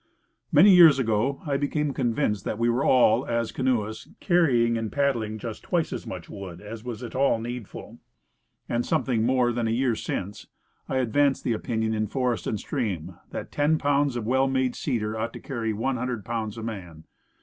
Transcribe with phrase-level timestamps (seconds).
[0.51, 5.37] Many years ago, I became convinced that we were all, as canoeists, carrying and paddling
[5.37, 7.99] just twice as much wood as was at all needful,
[8.67, 10.47] and something more than a year since,
[10.89, 15.15] I advanced the opinion in Forest and Stream, that ten pounds of well made cedar
[15.19, 17.03] ought to carry one hundred pounds of man.